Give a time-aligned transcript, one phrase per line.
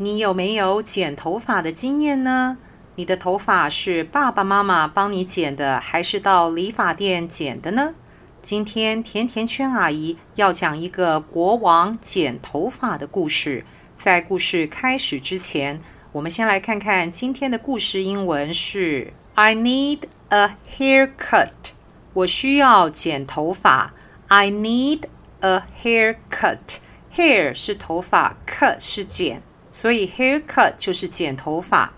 [0.00, 2.56] 你有没有剪头发的经验呢？
[2.94, 7.94] 你的头发是爸爸妈妈帮你剪的，还是到理发店剪的呢？
[8.40, 13.64] 今天甜甜圈阿姨要讲一个国王剪头发的故事。
[13.96, 15.80] 在故事开始之前，
[16.12, 21.50] 我们先来看看今天的故事英文是：I need a haircut。
[22.12, 23.94] 我需要剪头发。
[24.28, 25.02] I need
[25.40, 26.78] a haircut。
[27.16, 29.42] Hair 是头发，cut 是剪，
[29.80, 31.92] 所以 haircut 就是剪头发。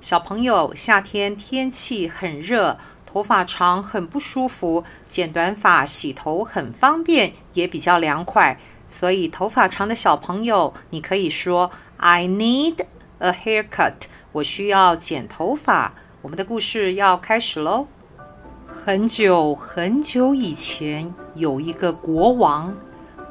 [0.00, 8.56] 小朋友，夏天天气很热，头发长很不舒服，剪短发洗头很方便，也比较凉快。
[8.86, 12.76] 所以头发长的小朋友，你可以说 I need
[13.18, 13.94] a haircut。
[14.30, 15.94] 我需要剪头发。
[16.22, 17.88] 我们的故事要开始喽。
[18.84, 22.76] 很久很久以前，有一个国王。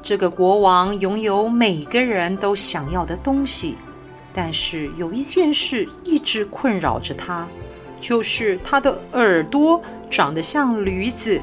[0.02, 3.78] 这个国王拥有每个人都想要的东西，
[4.34, 7.48] 但是有一件事一直困扰着他，
[8.02, 11.40] 就是他的耳朵长得像驴子。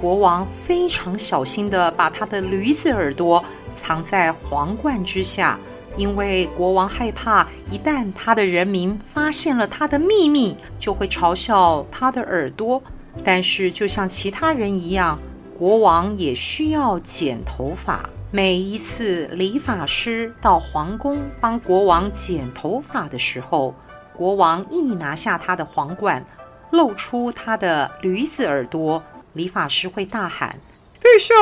[0.00, 5.58] 国王非常小心地把他的驴子耳朵藏在皇冠之下，
[5.96, 12.82] 因为国王害怕一旦他的人民发现了他的秘密，就会嘲笑他的耳朵。
[13.22, 15.18] 但是就像其他人一样。
[15.58, 18.08] 国王也需要剪头发。
[18.32, 23.74] 每一次理发师到皇宫帮国王剪头发的时候，
[24.12, 26.24] 国王一拿下他的皇冠，
[26.70, 29.02] 露出他的驴子耳朵，
[29.32, 30.56] 理发师会大喊
[31.02, 31.34] ：“陛下，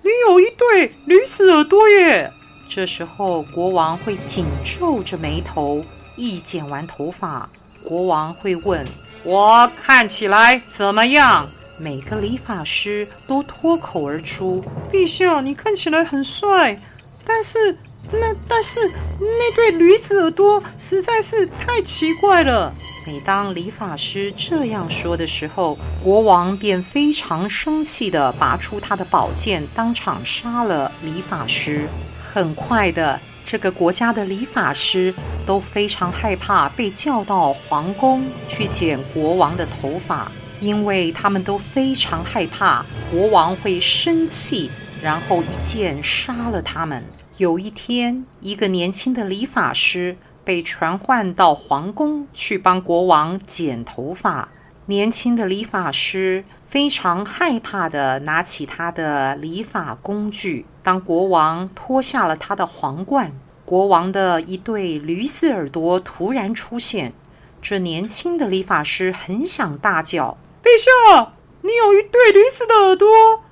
[0.00, 2.32] 你有一对驴子耳朵耶！”
[2.66, 5.84] 这时候，国王会紧皱着眉头。
[6.16, 7.48] 一剪完头发，
[7.84, 8.86] 国王会问
[9.24, 11.46] ：“我看起来怎么样？”
[11.82, 16.78] 每个理发师都脱口而出：“陛下，你看起来很帅，
[17.26, 17.76] 但是
[18.12, 18.78] 那但是
[19.18, 22.72] 那对驴子耳朵实在是太奇怪了。”
[23.04, 31.88] 每当理发师这样说的时候，国王便非常生气地拔出他的宝剑，当场杀了理发师。
[32.32, 35.12] 很快的，这个国家的理发师
[35.44, 40.30] 都非常害怕被叫到皇宫去剪国王的头发。
[40.62, 44.70] 因为他们都非常害怕国王会生气，
[45.02, 47.02] 然后一剑杀了他们。
[47.38, 54.48] 有一天，一个年轻的理发师被传唤到皇宫去帮国王剪头发。
[54.86, 60.64] 年轻的理发师非常害怕地拿起他的理发工具。
[60.84, 63.32] 当国王脱下了他的皇冠，
[63.64, 67.12] 国王的一对驴子耳朵突然出现。
[67.60, 70.38] 这年轻的理发师很想大叫。
[70.62, 73.42] 陛下，你有一对驴子的耳朵。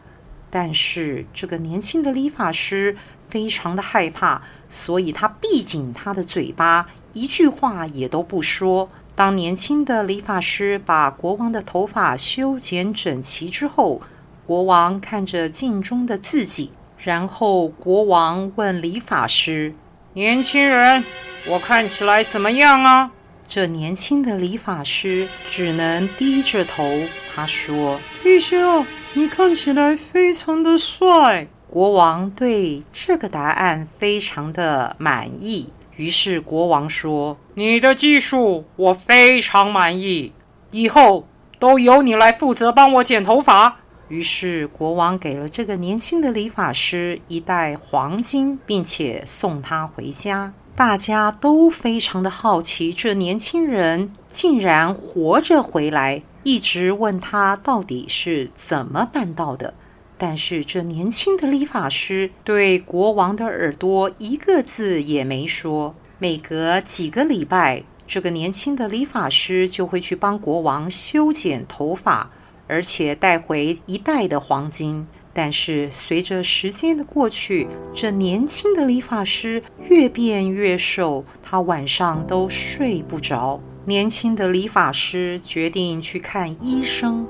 [0.49, 2.97] 但是这个年轻的理发师
[3.29, 8.89] 非常的害怕，所以他闭紧他的嘴巴，一句话也都不说。
[9.17, 14.01] 当年轻的理发师把国王的头发修剪整齐之后，
[14.47, 19.75] 国王看着镜中的自己，然后国王问理发师
[20.15, 21.05] ：“年轻人，
[21.47, 23.11] 我看起来怎么样啊？”
[23.51, 27.01] 这年轻的理发师只能低着头。
[27.35, 35.71] 他说：“陛下，你看起来非常的帅。”国王对这个答案非常的满意。
[35.97, 40.33] 于是国王说：“你的技术我非常满意，
[40.71, 41.27] 以后
[41.59, 50.53] 都由你来负责帮我剪头发。”于是国王给了这个年轻的理发师一袋黄金，并且送他回家。
[50.81, 59.75] 大家都非常的好奇，这年轻人竟然活着回来，一直问他到底是怎么办到的。
[60.17, 65.95] 但是这年轻的理发师对国王的耳朵一个字也没说。
[66.19, 72.31] 每隔几个礼拜，这个年轻的理发师就会去帮国王修剪头发，
[72.67, 75.07] 而且带回一袋的黄金。
[75.33, 83.61] 但是随着时间的过去，这年轻的理发师越变越瘦，他晚上都睡不着。
[83.85, 87.27] 年轻的理发师决定去看医生。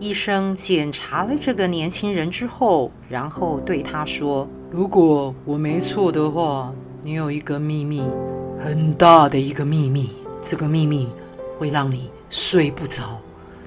[0.00, 8.02] 医生检查了这个年轻人之后，然后对他说：“如果我没错的话，你有一个秘密，
[8.58, 10.10] 很大的一个秘密。
[10.42, 11.08] 这个秘密
[11.58, 13.20] 会让你睡不着，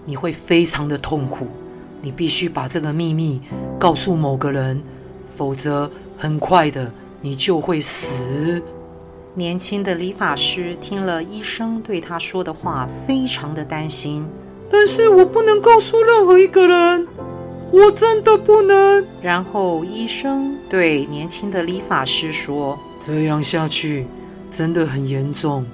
[0.06, 1.48] 你会非常的痛苦。
[2.02, 3.42] 你必须把这个秘密
[3.80, 4.82] 告诉某个人，
[5.36, 6.92] 否则很快的
[7.22, 8.62] 你就会死。
[9.34, 14.26] 年轻的理发师听了医生对他说的话，非常的担心。
[14.70, 17.08] 但是我不能告诉任何一个人，
[17.72, 19.06] 我真的不能。
[19.22, 24.08] 然后医生对年轻的理发师说：“这样下去
[24.50, 25.66] 真的很严重，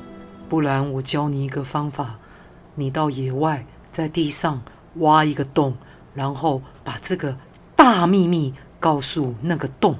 [0.50, 2.19] 不然我教你一个方法，
[2.76, 4.62] 你到野外在地上
[4.96, 5.74] 挖一个洞，
[6.13, 7.36] 然后把这个
[7.75, 9.98] 大秘密告诉那个洞，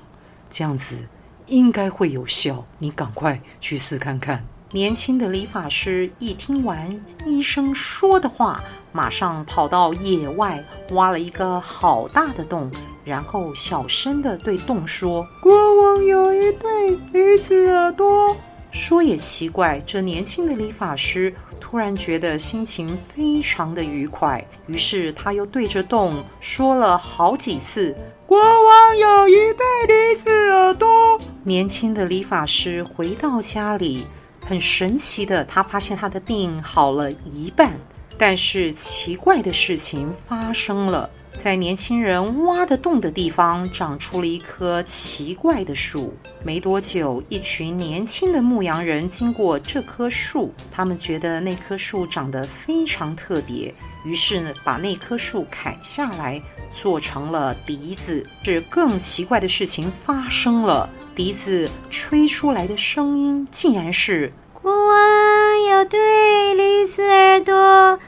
[0.50, 1.08] 这样子。”
[1.48, 4.46] 应该会有效，你赶快去试看看。
[4.72, 8.64] 年轻的理发师一听完医生说的话，
[8.94, 12.72] 马上跑到野外挖了一个好大的洞，
[13.04, 15.52] 然后小声地对洞说：“国
[15.82, 18.36] 王有一对驴子耳朵。”
[18.72, 21.36] 说也奇怪，这年轻的理发师
[21.74, 27.96] 突然觉得心情非常的愉快，于是他又对着洞说了好几次。
[28.28, 31.20] 国王有一对驴子耳朵。
[31.44, 34.06] 年轻的理发师回到家里，
[34.46, 37.76] 很神奇的，他发现他的病好了一半。
[38.20, 46.14] 但是奇怪的事情发生了，在年轻人挖的洞的地方，长出了一棵奇怪的树。
[46.44, 53.74] 没多久，一群年轻的牧羊人经过这棵树，他们觉得那棵树长得非常特别，
[54.06, 56.42] 于是，把那棵树砍下来。
[56.74, 60.90] 做成了笛子，是更奇怪的事情发生了。
[61.16, 68.00] 笛子吹出来的声音，竟然是“国王有对驴子耳朵，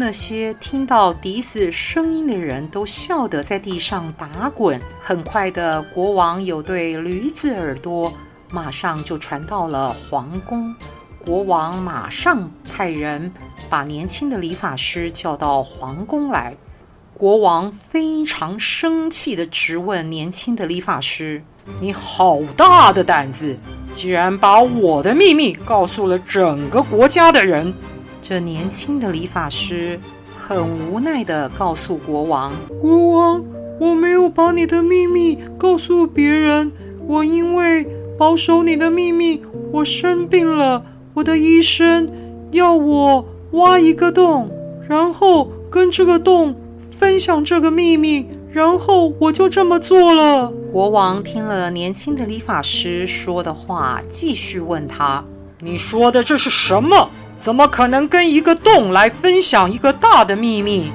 [0.00, 4.80] 那些听到笛子声音的人都笑得在地上打滚。
[5.02, 8.10] 很快的，国王有对驴子耳朵，
[8.50, 10.74] 马上就传到了皇宫。
[11.22, 13.30] 国王马上派人
[13.68, 16.56] 把年轻的理发师叫到皇宫来。
[17.12, 21.42] 国王非常生气地质问年轻的理发师
[21.78, 23.54] ：“你好大的胆子，
[23.92, 27.74] 竟然把我的秘密告诉了整个国家的人！”
[28.22, 29.98] 这年轻的理发师
[30.36, 33.44] 很无奈地告诉国王：“国王，
[33.78, 36.70] 我没有把你的秘密告诉别人，
[37.06, 37.86] 我因为
[38.18, 42.08] 保守你的秘密，我生病了。”我的医生
[42.52, 44.48] 要我挖一个洞，
[44.88, 46.54] 然后跟这个洞
[46.88, 50.52] 分享这个秘密，然后我就这么做了。
[50.70, 55.24] 国王听了年轻的理发师说的话，继续问他
[55.58, 57.10] ：“你说的这是什么？
[57.40, 60.92] 怎么可能跟一个洞来分享一个大的秘密？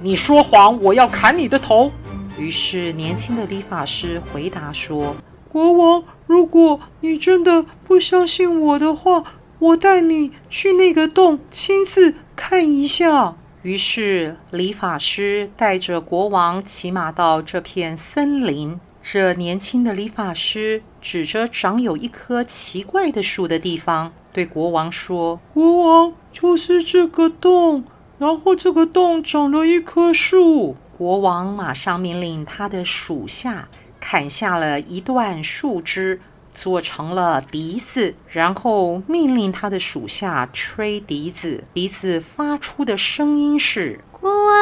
[0.00, 1.92] 你说谎，我要砍你的头！”
[2.38, 5.14] 于是年轻的理发师回答说
[5.52, 9.22] ：“国王，如果你真的不相信我的话，”
[9.60, 13.36] 我带你去那个洞，亲自看一下。
[13.62, 18.80] 于是，理发师带着国王骑马到这片森林。
[19.00, 27.84] 这年轻的理发师指着长有一棵奇怪的树的地方，对国王说：“国王，就是这个洞，
[28.18, 33.68] 然后这个洞长了一棵树。”国王马上命令他的属下
[34.00, 36.20] 砍下了一段树枝。
[36.54, 41.64] 做成了笛子，然后命令他的属下吹笛子。
[41.72, 44.54] 笛子发出的声音是：“国王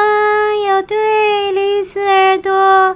[0.69, 2.95] 有对驴子耳朵，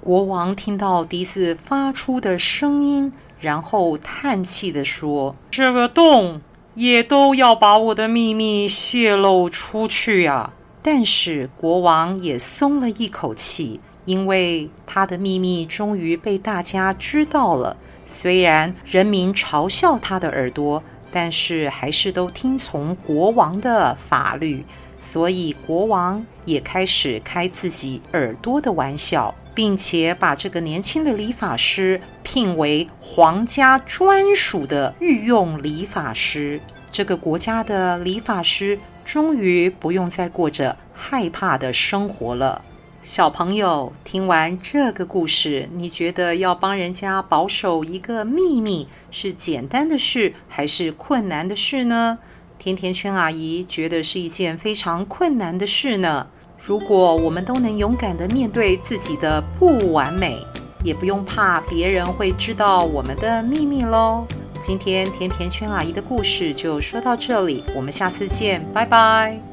[0.00, 6.40] 国王听到笛子发出的声音，然后叹气地说：“这个洞
[6.74, 10.52] 也都要把我的秘密泄露出去呀！”
[10.82, 13.80] 但是国王也松了一口气。
[14.06, 24.64] 因为他的秘密终于被大家知道了，虽然人民嘲笑他的耳朵，但是还是都听从国王的法律，
[25.00, 36.60] 所以国王也开始开自己耳朵的玩笑，并且把这个年轻的理发师聘为皇家专属的御用理发师。
[36.92, 42.62] 这个国家的理发师终于不用再过着害怕的生活了。
[43.02, 52.18] 小朋友，听完这个故事，你觉得要帮人家保守一个秘密是简单的事，还是困难的事呢？
[52.60, 56.26] 甜甜圈阿姨觉得是一件非常困难的事呢。
[56.58, 60.36] 如果我们都能勇敢地面对自己的不完美，
[60.84, 64.26] 也不用怕别人会知道我们的秘密喽。
[64.60, 69.49] 今天甜甜圈阿姨的故事就说到这里，我们下次见，拜拜。